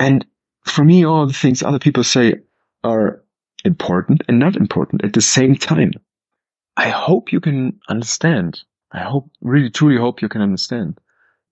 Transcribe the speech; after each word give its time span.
And 0.00 0.26
for 0.64 0.82
me, 0.82 1.04
all 1.04 1.26
the 1.26 1.34
things 1.34 1.62
other 1.62 1.78
people 1.78 2.04
say 2.04 2.36
are 2.82 3.22
important 3.66 4.22
and 4.26 4.38
not 4.38 4.56
important 4.56 5.04
at 5.04 5.12
the 5.12 5.20
same 5.20 5.54
time. 5.54 5.92
I 6.76 6.88
hope 6.88 7.32
you 7.32 7.40
can 7.40 7.78
understand. 7.86 8.62
I 8.90 9.00
hope, 9.00 9.30
really, 9.42 9.68
truly 9.68 9.98
hope 9.98 10.22
you 10.22 10.30
can 10.30 10.40
understand. 10.40 10.98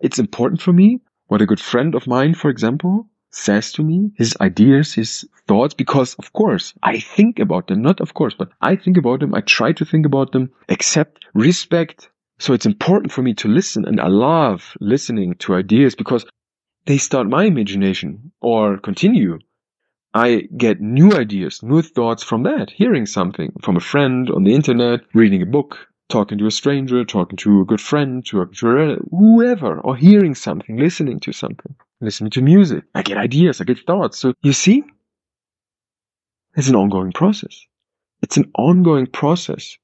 It's 0.01 0.19
important 0.19 0.63
for 0.63 0.73
me 0.73 1.01
what 1.27 1.43
a 1.43 1.47
good 1.47 1.61
friend 1.61 1.95
of 1.95 2.07
mine, 2.07 2.33
for 2.33 2.49
example, 2.49 3.07
says 3.31 3.73
to 3.73 3.83
me, 3.83 4.13
his 4.17 4.35
ideas, 4.41 4.95
his 4.95 5.29
thoughts, 5.47 5.75
because 5.75 6.15
of 6.15 6.33
course 6.33 6.73
I 6.83 7.01
think 7.01 7.39
about 7.39 7.67
them, 7.67 7.83
not 7.83 8.01
of 8.01 8.15
course, 8.15 8.35
but 8.35 8.49
I 8.63 8.77
think 8.77 8.97
about 8.97 9.21
them. 9.21 9.35
I 9.35 9.43
try 9.43 9.73
to 9.73 9.85
think 9.85 10.07
about 10.07 10.33
them, 10.33 10.51
accept, 10.71 11.27
respect. 11.35 12.09
So 12.39 12.55
it's 12.55 12.65
important 12.65 13.13
for 13.13 13.21
me 13.21 13.35
to 13.35 13.49
listen 13.49 13.85
and 13.85 14.01
I 14.01 14.07
love 14.09 14.75
listening 14.81 15.35
to 15.41 15.55
ideas 15.55 15.95
because 15.95 16.25
they 16.89 16.97
start 16.97 17.29
my 17.29 17.45
imagination 17.45 18.33
or 18.41 18.79
continue. 18.79 19.39
I 20.15 20.49
get 20.57 20.81
new 20.81 21.13
ideas, 21.13 21.63
new 21.63 21.83
thoughts 21.83 22.23
from 22.23 22.45
that, 22.45 22.71
hearing 22.71 23.05
something 23.05 23.53
from 23.61 23.77
a 23.77 23.81
friend 23.93 24.31
on 24.31 24.45
the 24.45 24.55
internet, 24.55 25.01
reading 25.13 25.43
a 25.43 25.47
book, 25.47 25.77
talking 26.09 26.39
to 26.39 26.47
a 26.47 26.51
stranger, 26.51 27.05
talking 27.05 27.37
to 27.37 27.61
a 27.61 27.67
good 27.67 27.83
friend, 27.83 28.25
talking 28.25 28.55
to 28.55 28.71
a, 28.71 28.97
whoever, 29.11 29.79
or 29.81 29.97
hearing 29.97 30.35
something, 30.35 30.79
listening 30.79 31.21
to 31.21 31.33
something, 31.33 31.77
listening 32.01 32.31
to 32.31 32.41
music. 32.41 32.85
I 32.95 33.03
get 33.03 33.19
ideas, 33.19 33.61
I 33.61 33.65
get 33.65 33.81
thoughts. 33.87 34.19
So 34.19 34.33
you 34.41 34.55
see, 34.55 34.83
it's 36.57 36.69
an 36.69 36.77
ongoing 36.77 37.13
process. 37.13 37.67
It's 38.23 38.39
an 38.39 38.51
ongoing 38.57 39.09
process. 39.09 39.77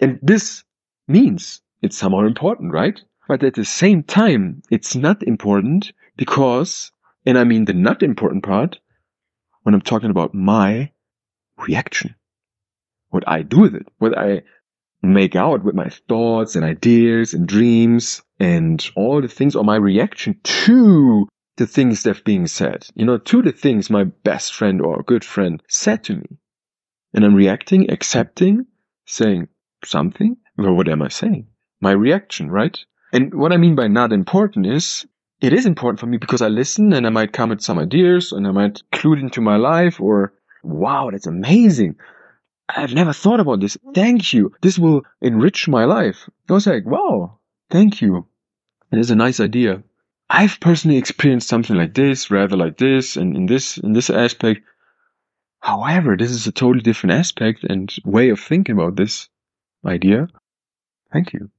And 0.00 0.18
this 0.20 0.64
means 1.08 1.62
it's 1.80 1.96
somehow 1.96 2.26
important, 2.26 2.74
right? 2.74 3.00
But 3.26 3.42
at 3.42 3.54
the 3.54 3.64
same 3.64 4.02
time, 4.02 4.60
it's 4.70 4.94
not 4.94 5.22
important 5.22 5.92
because, 6.20 6.92
and 7.24 7.38
I 7.38 7.44
mean 7.44 7.64
the 7.64 7.72
not 7.72 8.02
important 8.02 8.44
part, 8.44 8.78
when 9.62 9.74
I'm 9.74 9.80
talking 9.80 10.10
about 10.10 10.34
my 10.34 10.92
reaction, 11.56 12.14
what 13.08 13.24
I 13.26 13.40
do 13.40 13.60
with 13.60 13.74
it, 13.74 13.88
what 13.96 14.18
I 14.18 14.42
make 15.02 15.34
out 15.34 15.64
with 15.64 15.74
my 15.74 15.88
thoughts 16.10 16.56
and 16.56 16.64
ideas 16.64 17.32
and 17.32 17.48
dreams 17.48 18.20
and 18.38 18.86
all 18.94 19.22
the 19.22 19.28
things 19.28 19.56
or 19.56 19.64
my 19.64 19.76
reaction 19.76 20.38
to 20.44 21.26
the 21.56 21.66
things 21.66 22.02
that 22.02 22.18
are 22.18 22.22
being 22.22 22.46
said, 22.46 22.86
you 22.94 23.06
know, 23.06 23.16
to 23.16 23.40
the 23.40 23.52
things 23.52 23.88
my 23.88 24.04
best 24.04 24.52
friend 24.52 24.82
or 24.82 25.02
good 25.02 25.24
friend 25.24 25.62
said 25.68 26.04
to 26.04 26.16
me. 26.16 26.36
And 27.14 27.24
I'm 27.24 27.34
reacting, 27.34 27.90
accepting, 27.90 28.66
saying 29.06 29.48
something. 29.86 30.36
Well, 30.58 30.74
what 30.74 30.88
am 30.90 31.00
I 31.00 31.08
saying? 31.08 31.46
My 31.80 31.92
reaction, 31.92 32.50
right? 32.50 32.78
And 33.10 33.32
what 33.32 33.52
I 33.52 33.56
mean 33.56 33.74
by 33.74 33.88
not 33.88 34.12
important 34.12 34.66
is 34.66 35.06
it 35.40 35.52
is 35.52 35.66
important 35.66 36.00
for 36.00 36.06
me 36.06 36.18
because 36.18 36.42
I 36.42 36.48
listen 36.48 36.92
and 36.92 37.06
I 37.06 37.10
might 37.10 37.32
come 37.32 37.50
with 37.50 37.62
some 37.62 37.78
ideas 37.78 38.32
and 38.32 38.46
I 38.46 38.50
might 38.50 38.82
include 38.92 39.20
into 39.20 39.40
my 39.40 39.56
life 39.56 40.00
or 40.00 40.32
wow, 40.62 41.10
that's 41.10 41.26
amazing. 41.26 41.96
I've 42.68 42.94
never 42.94 43.12
thought 43.12 43.40
about 43.40 43.60
this. 43.60 43.76
Thank 43.94 44.32
you. 44.32 44.54
This 44.60 44.78
will 44.78 45.02
enrich 45.20 45.66
my 45.66 45.86
life. 45.86 46.28
I 46.48 46.52
was 46.52 46.66
like, 46.66 46.86
wow, 46.86 47.38
thank 47.70 48.00
you. 48.00 48.26
It 48.92 48.98
is 48.98 49.10
a 49.10 49.16
nice 49.16 49.40
idea. 49.40 49.82
I've 50.28 50.60
personally 50.60 50.98
experienced 50.98 51.48
something 51.48 51.74
like 51.74 51.94
this, 51.94 52.30
rather 52.30 52.56
like 52.56 52.76
this, 52.76 53.16
and 53.16 53.36
in 53.36 53.46
this 53.46 53.78
in 53.78 53.92
this 53.92 54.10
aspect. 54.10 54.60
However, 55.58 56.16
this 56.16 56.30
is 56.30 56.46
a 56.46 56.52
totally 56.52 56.82
different 56.82 57.14
aspect 57.14 57.64
and 57.64 57.92
way 58.04 58.30
of 58.30 58.40
thinking 58.40 58.76
about 58.76 58.96
this 58.96 59.28
idea. 59.84 60.28
Thank 61.12 61.32
you. 61.32 61.50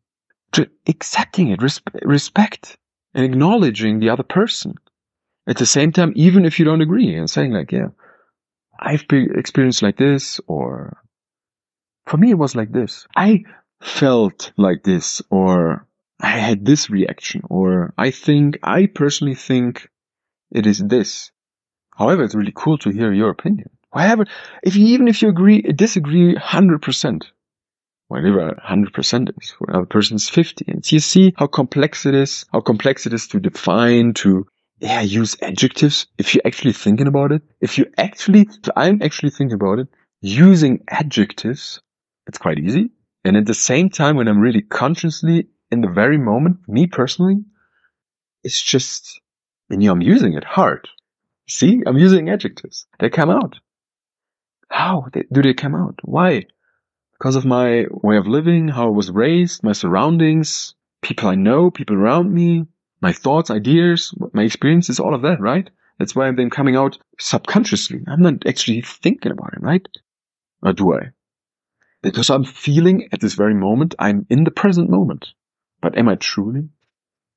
Accepting 0.87 1.49
it, 1.49 1.61
respect, 1.61 2.77
and 3.13 3.25
acknowledging 3.25 3.99
the 3.99 4.09
other 4.09 4.23
person. 4.23 4.75
At 5.47 5.57
the 5.57 5.65
same 5.65 5.91
time, 5.91 6.13
even 6.15 6.45
if 6.45 6.59
you 6.59 6.65
don't 6.65 6.81
agree, 6.81 7.15
and 7.15 7.29
saying 7.29 7.51
like, 7.51 7.71
yeah, 7.71 7.87
I've 8.79 9.05
experienced 9.11 9.81
like 9.81 9.97
this, 9.97 10.39
or 10.47 10.97
for 12.05 12.17
me, 12.17 12.31
it 12.31 12.37
was 12.37 12.55
like 12.55 12.71
this. 12.71 13.07
I 13.15 13.43
felt 13.81 14.51
like 14.57 14.83
this, 14.83 15.21
or 15.29 15.87
I 16.19 16.37
had 16.37 16.65
this 16.65 16.89
reaction, 16.89 17.41
or 17.49 17.93
I 17.97 18.11
think, 18.11 18.59
I 18.63 18.85
personally 18.85 19.35
think 19.35 19.89
it 20.51 20.67
is 20.67 20.79
this. 20.79 21.31
However, 21.95 22.23
it's 22.23 22.35
really 22.35 22.53
cool 22.55 22.77
to 22.79 22.89
hear 22.89 23.11
your 23.11 23.29
opinion. 23.29 23.69
However, 23.93 24.25
if 24.63 24.75
you, 24.75 24.87
even 24.87 25.07
if 25.07 25.21
you 25.21 25.29
agree, 25.29 25.61
disagree 25.61 26.35
100%, 26.35 27.23
whatever 28.11 28.51
100% 28.51 29.41
is, 29.41 29.51
for 29.51 29.69
another 29.69 29.85
person 29.85 30.15
is 30.15 30.29
50. 30.29 30.65
And 30.67 30.91
you 30.91 30.99
see 30.99 31.33
how 31.37 31.47
complex 31.47 32.05
it 32.05 32.13
is, 32.13 32.45
how 32.51 32.61
complex 32.61 33.05
it 33.05 33.13
is 33.13 33.27
to 33.29 33.39
define, 33.39 34.13
to 34.15 34.45
yeah, 34.79 35.01
use 35.01 35.37
adjectives. 35.41 36.07
If 36.17 36.33
you're 36.33 36.41
actually 36.45 36.73
thinking 36.73 37.07
about 37.07 37.31
it, 37.31 37.41
if 37.61 37.77
you 37.77 37.85
actually, 37.97 38.41
if 38.41 38.69
I'm 38.75 39.01
actually 39.01 39.29
thinking 39.29 39.55
about 39.55 39.79
it, 39.79 39.87
using 40.21 40.83
adjectives, 40.89 41.81
it's 42.27 42.37
quite 42.37 42.59
easy. 42.59 42.91
And 43.23 43.37
at 43.37 43.45
the 43.45 43.53
same 43.53 43.89
time, 43.89 44.17
when 44.17 44.27
I'm 44.27 44.39
really 44.39 44.61
consciously 44.61 45.47
in 45.71 45.81
the 45.81 45.87
very 45.87 46.17
moment, 46.17 46.67
me 46.67 46.87
personally, 46.87 47.37
it's 48.43 48.61
just, 48.61 49.21
and 49.69 49.81
you 49.81 49.87
know, 49.87 49.93
I'm 49.93 50.01
using 50.01 50.33
it 50.33 50.43
hard. 50.43 50.89
See, 51.47 51.81
I'm 51.85 51.97
using 51.97 52.29
adjectives. 52.29 52.87
They 52.99 53.09
come 53.09 53.29
out. 53.29 53.59
How 54.69 55.07
do 55.31 55.41
they 55.41 55.53
come 55.53 55.75
out? 55.75 55.99
Why? 56.03 56.45
Because 57.21 57.35
of 57.35 57.45
my 57.45 57.85
way 57.91 58.17
of 58.17 58.25
living, 58.25 58.67
how 58.67 58.87
I 58.87 58.89
was 58.89 59.11
raised, 59.11 59.63
my 59.63 59.73
surroundings, 59.73 60.73
people 61.03 61.29
I 61.29 61.35
know, 61.35 61.69
people 61.69 61.95
around 61.95 62.33
me, 62.33 62.65
my 62.99 63.13
thoughts, 63.13 63.51
ideas, 63.51 64.11
my 64.33 64.41
experiences, 64.41 64.99
all 64.99 65.13
of 65.13 65.21
that, 65.21 65.39
right? 65.39 65.69
That's 65.99 66.15
why 66.15 66.25
I'm 66.25 66.49
coming 66.49 66.75
out 66.75 66.97
subconsciously. 67.19 67.99
I'm 68.07 68.23
not 68.23 68.47
actually 68.47 68.81
thinking 68.81 69.31
about 69.31 69.53
it, 69.53 69.61
right? 69.61 69.87
Or 70.63 70.73
do 70.73 70.95
I? 70.95 71.11
Because 72.01 72.31
I'm 72.31 72.43
feeling 72.43 73.09
at 73.11 73.19
this 73.19 73.35
very 73.35 73.53
moment, 73.53 73.93
I'm 73.99 74.25
in 74.31 74.43
the 74.43 74.49
present 74.49 74.89
moment. 74.89 75.27
But 75.79 75.99
am 75.99 76.09
I 76.09 76.15
truly 76.15 76.69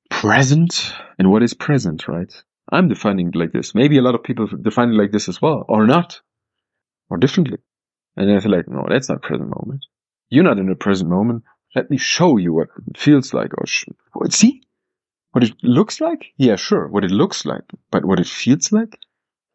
present? 0.09 0.93
And 1.19 1.29
what 1.29 1.43
is 1.43 1.53
present, 1.53 2.07
right? 2.07 2.33
I'm 2.71 2.89
defining 2.89 3.27
it 3.27 3.35
like 3.35 3.51
this. 3.51 3.75
Maybe 3.75 3.99
a 3.99 4.01
lot 4.01 4.15
of 4.15 4.23
people 4.23 4.47
define 4.47 4.89
it 4.89 4.97
like 4.97 5.11
this 5.11 5.29
as 5.29 5.39
well, 5.39 5.63
or 5.67 5.85
not, 5.85 6.21
or 7.07 7.17
differently. 7.17 7.59
And 8.17 8.31
I 8.31 8.39
feel 8.39 8.51
like, 8.51 8.67
no, 8.67 8.85
that's 8.89 9.09
not 9.09 9.21
present 9.21 9.49
moment. 9.49 9.85
You're 10.29 10.43
not 10.43 10.57
in 10.57 10.67
the 10.67 10.75
present 10.75 11.09
moment. 11.09 11.43
Let 11.75 11.89
me 11.89 11.97
show 11.97 12.37
you 12.37 12.53
what 12.53 12.69
it 12.87 12.97
feels 12.97 13.33
like. 13.33 13.51
Or 13.57 13.65
sh- 13.65 13.85
see, 14.29 14.61
what 15.31 15.43
it 15.43 15.53
looks 15.63 15.99
like? 15.99 16.27
Yeah, 16.37 16.55
sure. 16.55 16.87
What 16.87 17.03
it 17.03 17.11
looks 17.11 17.45
like. 17.45 17.63
But 17.91 18.05
what 18.05 18.19
it 18.19 18.27
feels 18.27 18.71
like? 18.71 18.97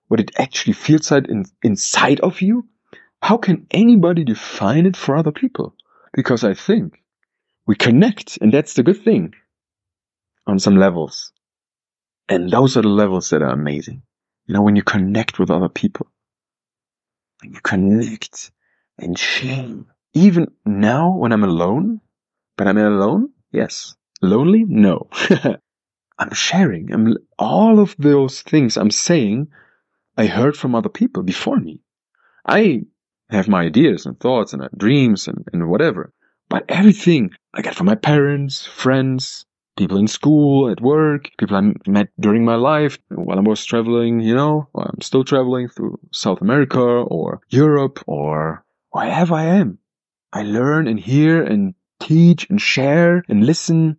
What 0.09 0.21
it 0.21 0.33
actually 0.39 0.75
feels 0.75 1.11
like 1.11 1.29
in, 1.29 1.45
inside 1.63 2.21
of 2.21 2.43
you? 2.43 2.69
How 3.23 3.37
can 3.37 3.67
anybody 3.71 4.25
define 4.25 4.87
it 4.87 4.97
for 4.97 5.17
other 5.17 5.33
people? 5.33 5.75
Because 6.13 6.45
I 6.45 6.55
think 6.55 7.03
we 7.67 7.77
connect, 7.77 8.39
and 8.41 8.53
that's 8.53 8.75
the 8.75 8.83
good 8.83 9.03
thing 9.03 9.35
on 10.47 10.59
some 10.59 10.77
levels. 10.77 11.33
And 12.29 12.51
those 12.51 12.77
are 12.77 12.83
the 12.83 12.89
levels 12.89 13.31
that 13.31 13.43
are 13.43 13.51
amazing. 13.51 14.03
You 14.47 14.55
know, 14.55 14.63
when 14.63 14.77
you 14.77 14.83
connect 14.83 15.39
with 15.39 15.51
other 15.51 15.69
people, 15.69 16.09
you 17.43 17.61
connect 17.63 18.51
and 18.99 19.19
share. 19.19 19.77
Even 20.13 20.49
now 20.65 21.17
when 21.17 21.33
I'm 21.33 21.45
alone, 21.45 22.01
but 22.57 22.67
I'm 22.67 22.79
alone, 22.79 23.31
yes. 23.53 23.95
Lonely? 24.21 24.65
No. 24.67 25.09
I'm 26.19 26.35
sharing. 26.35 26.93
I'm, 26.93 27.17
all 27.39 27.81
of 27.81 27.95
those 27.99 28.43
things 28.43 28.77
I'm 28.77 28.91
saying, 28.91 29.49
I 30.17 30.27
heard 30.27 30.57
from 30.57 30.75
other 30.75 30.91
people 30.91 31.23
before 31.23 31.59
me. 31.59 31.81
I 32.45 32.83
have 33.31 33.49
my 33.49 33.63
ideas 33.63 34.07
and 34.07 34.19
thoughts 34.19 34.53
and 34.53 34.63
uh, 34.63 34.69
dreams 34.77 35.29
and, 35.29 35.47
and 35.53 35.71
whatever. 35.71 36.13
But 36.49 36.65
everything 36.69 37.31
I 37.55 37.63
got 37.63 37.75
from 37.77 37.87
my 37.87 37.95
parents, 37.95 38.67
friends, 38.67 39.47
people 39.81 39.97
in 39.97 40.09
school, 40.09 40.71
at 40.71 40.83
work, 40.83 41.31
people 41.39 41.57
I 41.57 41.73
met 41.91 42.09
during 42.21 42.45
my 42.45 42.57
life 42.57 42.99
while 43.09 43.39
I 43.39 43.41
was 43.41 43.65
traveling, 43.65 44.21
you 44.21 44.35
know, 44.35 44.69
I'm 44.75 45.01
still 45.01 45.25
traveling 45.25 45.69
through 45.69 45.99
South 46.13 46.43
America 46.43 46.83
or 46.83 47.41
Europe 47.49 47.99
or 48.07 48.63
wherever 48.91 49.35
I 49.35 49.45
am. 49.45 49.79
I 50.35 50.43
learn 50.43 50.87
and 50.87 51.01
hear 51.01 51.43
and 51.43 51.75
teach 51.99 52.47
and 52.51 52.61
share 52.61 53.25
and 53.27 53.47
listen 53.47 53.97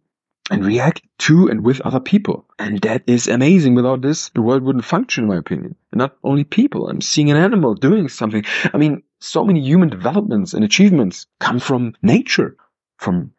and 0.51 0.63
react 0.63 1.01
to 1.25 1.47
and 1.47 1.65
with 1.65 1.81
other 1.81 1.99
people. 1.99 2.45
And 2.59 2.79
that 2.81 3.01
is 3.07 3.27
amazing. 3.27 3.73
Without 3.73 4.03
this, 4.03 4.29
the 4.29 4.43
world 4.43 4.61
wouldn't 4.61 4.85
function, 4.85 5.23
in 5.23 5.29
my 5.29 5.37
opinion. 5.37 5.75
And 5.91 5.97
not 5.97 6.15
only 6.23 6.43
people. 6.43 6.89
I'm 6.89 7.01
seeing 7.01 7.31
an 7.31 7.37
animal 7.37 7.73
doing 7.73 8.07
something. 8.07 8.43
I 8.71 8.77
mean, 8.77 9.01
so 9.19 9.43
many 9.43 9.61
human 9.61 9.89
developments 9.89 10.53
and 10.53 10.63
achievements 10.63 11.25
come 11.39 11.59
from 11.59 11.95
nature, 12.03 12.55
from 12.97 13.31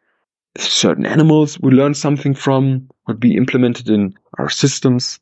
certain 0.57 1.05
animals 1.05 1.59
we 1.59 1.71
learn 1.71 1.93
something 1.93 2.35
from, 2.35 2.89
what 3.05 3.21
we 3.21 3.35
implemented 3.37 3.89
in 3.89 4.13
our 4.37 4.49
systems, 4.49 5.19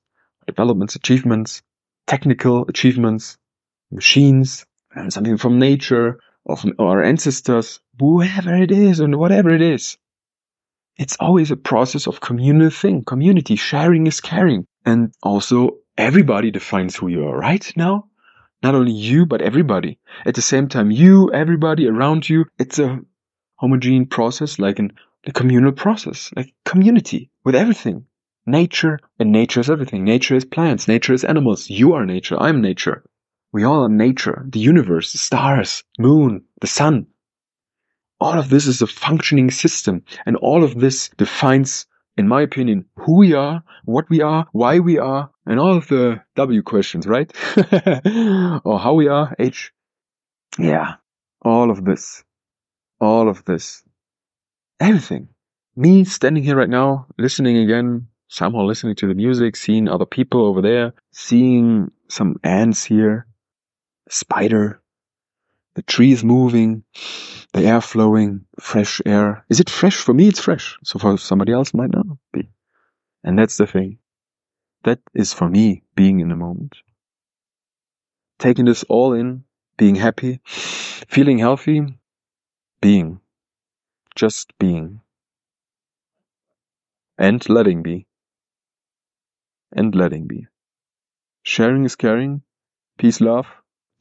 developments, 0.48 0.96
achievements, 0.96 1.62
technical 2.08 2.66
achievements, 2.68 3.38
machines, 3.92 4.66
and 4.94 5.12
something 5.14 5.38
from 5.38 5.60
nature 5.60 6.20
or 6.44 6.58
from 6.58 6.74
our 6.80 7.04
ancestors, 7.04 7.80
whoever 8.00 8.56
it 8.56 8.72
is 8.72 9.00
and 9.00 9.16
whatever 9.18 9.50
it 9.50 9.62
is. 9.62 9.98
it's 10.98 11.18
always 11.20 11.52
a 11.52 11.56
process 11.58 12.08
of 12.08 12.22
communal 12.22 12.70
thing. 12.70 13.04
Community 13.04 13.56
sharing 13.56 14.08
is 14.08 14.22
caring. 14.22 14.66
And 14.86 15.14
also 15.24 15.78
everybody 15.98 16.52
defines 16.52 16.96
who 16.96 17.08
you 17.08 17.26
are 17.26 17.38
right 17.38 17.72
now. 17.76 18.08
Not 18.64 18.76
only 18.76 18.92
you, 18.92 19.26
but 19.26 19.42
everybody. 19.42 20.00
At 20.26 20.36
the 20.36 20.42
same 20.42 20.68
time, 20.68 20.92
you, 20.92 21.32
everybody 21.34 21.88
around 21.88 22.30
you, 22.30 22.46
it's 22.60 22.78
a 22.78 23.00
homogene 23.62 24.10
process, 24.10 24.60
like 24.60 24.78
an, 24.80 24.92
a 25.26 25.32
communal 25.32 25.72
process, 25.72 26.32
like 26.36 26.54
community 26.66 27.30
with 27.44 27.56
everything. 27.56 28.06
Nature, 28.46 29.00
and 29.20 29.32
nature 29.32 29.60
is 29.60 29.70
everything. 29.70 30.04
Nature 30.04 30.36
is 30.36 30.46
plants, 30.46 30.88
nature 30.88 31.14
is 31.14 31.24
animals. 31.24 31.70
You 31.70 31.94
are 31.94 32.06
nature, 32.06 32.38
I'm 32.40 32.62
nature. 32.62 33.04
We 33.52 33.64
all 33.64 33.84
are 33.84 33.90
nature, 33.90 34.46
the 34.50 34.60
universe, 34.60 35.12
the 35.12 35.20
stars, 35.20 35.84
moon, 36.00 36.46
the 36.60 36.68
sun. 36.68 37.08
All 38.20 38.38
of 38.40 38.50
this 38.50 38.68
is 38.68 38.82
a 38.82 38.88
functioning 38.88 39.52
system, 39.52 40.04
and 40.26 40.36
all 40.38 40.64
of 40.64 40.80
this 40.80 41.10
defines 41.18 41.86
in 42.18 42.28
my 42.28 42.42
opinion, 42.42 42.86
who 42.96 43.18
we 43.18 43.34
are, 43.34 43.64
what 43.86 44.10
we 44.10 44.22
are, 44.22 44.46
why 44.52 44.80
we 44.80 45.00
are, 45.00 45.30
and 45.46 45.60
all 45.60 45.76
of 45.76 45.88
the 45.88 46.22
W 46.36 46.62
questions, 46.62 47.08
right? 47.08 47.32
or 48.66 48.80
how 48.80 48.94
we 48.94 49.08
are, 49.08 49.36
H. 49.40 49.72
Yeah, 50.60 50.96
all 51.42 51.72
of 51.72 51.86
this. 51.86 52.24
All 53.00 53.30
of 53.30 53.44
this. 53.46 53.84
Everything. 54.82 55.28
Me 55.76 56.04
standing 56.06 56.44
here 56.44 56.56
right 56.56 56.68
now, 56.68 57.06
listening 57.20 57.58
again, 57.58 58.08
somehow 58.28 58.64
listening 58.64 58.96
to 58.96 59.08
the 59.08 59.14
music, 59.14 59.56
seeing 59.56 59.88
other 59.88 60.08
people 60.08 60.44
over 60.44 60.60
there, 60.60 60.94
seeing 61.12 61.92
some 62.10 62.38
ants 62.44 62.84
here, 62.84 63.28
spider, 64.10 64.82
the 65.76 65.84
trees 65.84 66.24
moving, 66.24 66.84
the 67.54 67.64
air 67.64 67.80
flowing, 67.80 68.46
fresh 68.60 69.00
air. 69.06 69.46
Is 69.50 69.60
it 69.60 69.70
fresh? 69.70 69.98
For 69.98 70.16
me, 70.16 70.28
it's 70.30 70.40
fresh. 70.40 70.80
So 70.84 70.98
for 70.98 71.16
somebody 71.20 71.54
else, 71.54 71.76
might 71.76 71.92
not 71.92 72.08
be. 72.34 72.50
And 73.24 73.38
that's 73.38 73.58
the 73.58 73.68
thing. 73.68 74.00
That 74.84 75.00
is 75.14 75.32
for 75.32 75.48
me 75.48 75.84
being 75.96 76.22
in 76.22 76.30
the 76.30 76.36
moment. 76.36 76.76
Taking 78.40 78.66
this 78.66 78.84
all 78.90 79.14
in, 79.14 79.44
being 79.78 79.94
happy, 79.94 80.40
feeling 80.44 81.38
healthy, 81.38 82.00
being. 82.82 83.20
Just 84.16 84.58
being. 84.60 85.02
And 87.18 87.48
letting 87.50 87.82
be. 87.82 88.08
And 89.72 89.96
letting 89.96 90.28
be. 90.28 90.48
Sharing 91.44 91.86
is 91.86 91.96
caring. 91.96 92.44
Peace, 92.98 93.22
love 93.22 93.48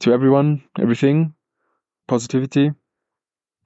to 0.01 0.13
everyone, 0.13 0.63
everything, 0.79 1.33
positivity. 2.07 2.71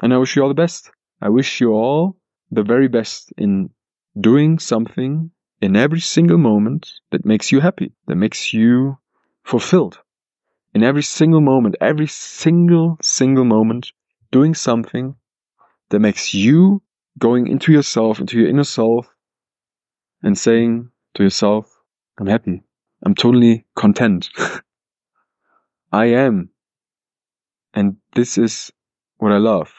And 0.01 0.13
I 0.13 0.17
wish 0.17 0.35
you 0.35 0.43
all 0.43 0.49
the 0.49 0.53
best. 0.53 0.91
I 1.21 1.29
wish 1.29 1.61
you 1.61 1.71
all 1.71 2.17
the 2.51 2.63
very 2.63 2.87
best 2.87 3.33
in 3.37 3.71
doing 4.19 4.59
something 4.59 5.31
in 5.61 5.75
every 5.75 5.99
single 5.99 6.37
moment 6.37 6.91
that 7.11 7.25
makes 7.25 7.51
you 7.51 7.59
happy, 7.59 7.93
that 8.07 8.15
makes 8.15 8.53
you 8.53 8.97
fulfilled. 9.43 9.99
In 10.73 10.83
every 10.83 11.03
single 11.03 11.41
moment, 11.41 11.75
every 11.81 12.07
single, 12.07 12.97
single 13.01 13.45
moment, 13.45 13.91
doing 14.31 14.53
something 14.53 15.15
that 15.89 15.99
makes 15.99 16.33
you 16.33 16.81
going 17.17 17.47
into 17.47 17.71
yourself, 17.71 18.19
into 18.19 18.39
your 18.39 18.49
inner 18.49 18.63
self, 18.63 19.07
and 20.23 20.37
saying 20.37 20.89
to 21.15 21.23
yourself, 21.23 21.71
I'm 22.19 22.27
happy. 22.27 22.63
I'm 23.03 23.15
totally 23.15 23.65
content. 23.75 24.29
I 25.91 26.05
am. 26.05 26.49
And 27.73 27.97
this 28.15 28.37
is 28.37 28.71
what 29.17 29.31
I 29.31 29.37
love. 29.37 29.71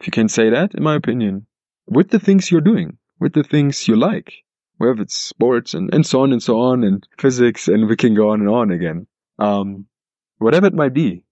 If 0.00 0.06
you 0.06 0.10
can 0.10 0.28
say 0.28 0.50
that, 0.50 0.74
in 0.74 0.82
my 0.82 0.94
opinion, 0.94 1.46
with 1.86 2.10
the 2.10 2.18
things 2.18 2.50
you're 2.50 2.60
doing, 2.60 2.98
with 3.18 3.32
the 3.32 3.42
things 3.42 3.88
you 3.88 3.96
like, 3.96 4.32
whether 4.76 5.02
it's 5.02 5.16
sports 5.16 5.72
and, 5.72 5.92
and 5.94 6.04
so 6.04 6.22
on 6.22 6.32
and 6.32 6.42
so 6.42 6.60
on, 6.60 6.84
and 6.84 7.06
physics, 7.18 7.68
and 7.68 7.88
we 7.88 7.96
can 7.96 8.14
go 8.14 8.30
on 8.30 8.40
and 8.40 8.50
on 8.50 8.70
again. 8.70 9.06
Um, 9.38 9.86
whatever 10.38 10.66
it 10.66 10.74
might 10.74 10.92
be, 10.92 11.24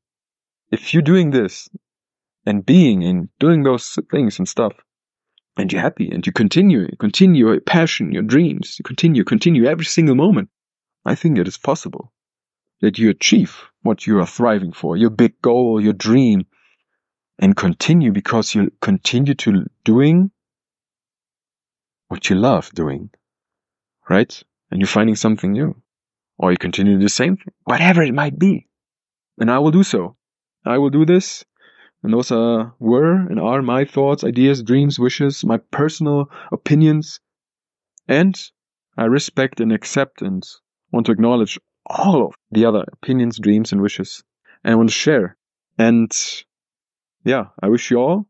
if 0.71 0.95
you're 0.95 1.03
doing 1.03 1.31
this 1.31 1.69
and 2.47 2.65
being 2.65 3.05
and 3.05 3.29
doing 3.39 3.63
those 3.63 3.99
things 4.11 4.39
and 4.39 4.49
stuff, 4.49 4.73
and 5.57 5.73
you're 5.73 5.83
happy 5.83 6.11
and 6.11 6.27
you 6.27 6.33
continue, 6.33 6.89
continue 6.97 7.47
your 7.47 7.61
passion, 7.61 8.13
your 8.13 8.23
dreams, 8.23 8.77
you 8.79 8.83
continue, 8.83 9.25
continue 9.25 9.67
every 9.67 9.85
single 9.85 10.15
moment, 10.15 10.49
I 11.05 11.15
think 11.15 11.39
it 11.39 11.49
is 11.49 11.59
possible 11.59 12.13
that 12.81 12.99
you 12.99 13.11
achieve 13.11 13.57
what 13.83 14.07
you 14.07 14.19
are 14.19 14.27
thriving 14.27 14.73
for, 14.73 14.97
your 14.97 15.11
big 15.11 15.41
goal, 15.41 15.81
your 15.81 15.93
dream, 15.93 16.47
and 17.39 17.57
continue 17.57 18.13
because 18.13 18.55
you 18.55 18.73
continue 18.81 19.35
to 19.35 19.65
doing 19.85 20.31
what 22.09 22.29
you 22.29 22.37
love 22.37 22.71
doing, 22.75 23.11
right? 24.09 24.43
And 24.71 24.81
you're 24.81 24.89
finding 24.89 25.17
something 25.17 25.53
new, 25.53 25.81
or 26.39 26.51
you 26.51 26.59
continue 26.59 26.99
the 26.99 27.09
same 27.09 27.37
thing, 27.37 27.53
whatever 27.65 28.03
it 28.03 28.15
might 28.15 28.39
be. 28.39 28.67
And 29.39 29.51
I 29.51 29.59
will 29.59 29.71
do 29.71 29.83
so. 29.83 30.17
I 30.65 30.79
will 30.79 30.91
do 30.91 31.05
this. 31.05 31.45
And 32.05 32.13
those 32.13 32.31
are, 32.31 32.75
were 32.79 33.15
and 33.15 33.41
are 33.41 33.63
my 33.63 33.87
thoughts, 33.87 34.25
ideas, 34.25 34.63
dreams, 34.63 34.99
wishes, 34.99 35.43
my 35.43 35.57
personal 35.57 36.31
opinions. 36.53 37.19
And 38.07 38.39
I 38.95 39.07
respect 39.07 39.59
and 39.59 39.73
accept 39.73 40.21
and 40.21 40.47
want 40.93 41.07
to 41.07 41.13
acknowledge 41.13 41.59
all 41.87 42.27
of 42.27 42.35
the 42.51 42.67
other 42.67 42.85
opinions, 42.93 43.39
dreams, 43.39 43.73
and 43.73 43.81
wishes. 43.81 44.23
And 44.63 44.73
I 44.73 44.75
want 44.75 44.91
to 44.91 44.95
share. 44.95 45.39
And 45.79 46.13
yeah, 47.25 47.47
I 47.63 47.69
wish 47.69 47.91
you 47.91 47.97
all 47.97 48.27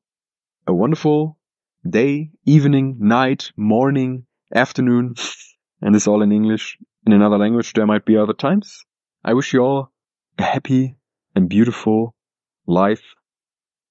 a 0.69 0.73
wonderful 0.73 1.37
day, 1.85 2.31
evening, 2.45 2.99
night, 3.01 3.51
morning, 3.57 4.25
afternoon, 4.55 5.17
and 5.83 5.93
this 5.93 6.07
all 6.07 6.23
in 6.23 6.31
English. 6.31 6.79
In 7.07 7.13
another 7.13 7.39
language, 7.39 7.73
there 7.73 7.87
might 7.87 8.05
be 8.05 8.17
other 8.17 8.35
times. 8.35 8.85
I 9.25 9.35
wish 9.35 9.53
you 9.53 9.63
all 9.63 9.91
a 10.39 10.45
happy 10.45 10.97
and 11.35 11.49
beautiful 11.49 12.15
life. 12.69 13.03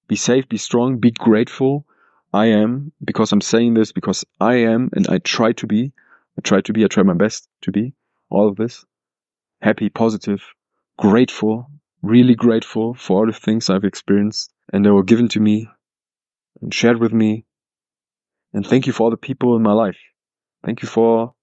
Be 0.07 0.15
safe, 0.15 0.47
be 0.50 0.57
strong, 0.57 0.97
be 1.00 1.11
grateful. 1.11 1.85
I 2.33 2.47
am, 2.47 2.91
because 3.03 3.31
I'm 3.31 3.41
saying 3.41 3.75
this, 3.75 3.91
because 3.91 4.25
I 4.39 4.55
am, 4.55 4.89
and 4.94 5.07
I 5.07 5.19
try 5.19 5.53
to 5.53 5.67
be. 5.67 5.91
I 6.38 6.41
try 6.41 6.61
to 6.61 6.73
be, 6.73 6.83
I 6.83 6.88
try 6.88 7.03
my 7.03 7.13
best 7.13 7.47
to 7.61 7.71
be 7.71 7.94
all 8.29 8.47
of 8.47 8.55
this. 8.55 8.85
Happy, 9.61 9.89
positive, 9.89 10.41
grateful, 10.97 11.69
really 12.01 12.35
grateful 12.35 12.95
for 12.95 13.19
all 13.19 13.25
the 13.27 13.33
things 13.33 13.69
I've 13.69 13.85
experienced 13.85 14.51
and 14.71 14.85
they 14.85 14.89
were 14.89 15.03
given 15.03 15.27
to 15.29 15.39
me 15.39 15.69
and 16.61 16.73
shared 16.73 17.00
with 17.00 17.13
me. 17.13 17.45
And 18.53 18.65
thank 18.65 18.88
you 18.88 18.94
for 18.94 19.03
all 19.03 19.09
the 19.11 19.17
people 19.17 19.55
in 19.55 19.63
my 19.63 19.73
life. 19.73 19.97
Thank 20.65 20.81
you 20.81 20.88
for 20.88 21.33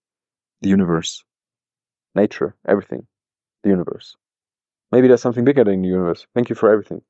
the 0.63 0.69
universe, 0.69 1.25
nature, 2.15 2.57
everything, 2.67 3.07
the 3.63 3.71
universe. 3.71 4.17
Maybe 4.93 5.09
there's 5.09 5.23
something 5.23 5.45
bigger 5.45 5.65
than 5.65 5.83
the 5.83 5.89
universe. 5.89 6.27
Thank 6.35 6.51
you 6.51 6.57
for 6.57 6.71
everything. 6.71 7.03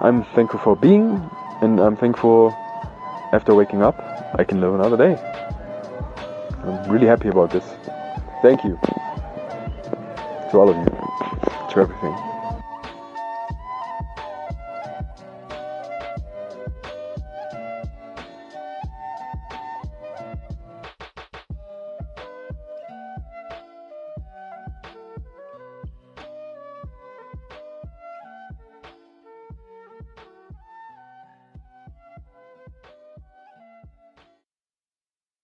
I'm 0.00 0.22
thankful 0.22 0.60
for 0.60 0.76
being, 0.76 1.28
and 1.60 1.80
I'm 1.80 1.96
thankful 1.96 2.50
after 3.32 3.52
waking 3.52 3.82
up, 3.82 3.98
I 4.38 4.44
can 4.44 4.60
live 4.60 4.72
another 4.74 4.96
day. 4.96 5.20
I'm 6.62 6.88
really 6.88 7.08
happy 7.08 7.26
about 7.26 7.50
this. 7.50 7.64
Thank 8.40 8.62
you 8.62 8.78
to 10.52 10.56
all 10.56 10.68
of 10.68 10.76
you, 10.76 10.84
to 10.84 11.80
everything. 11.80 12.27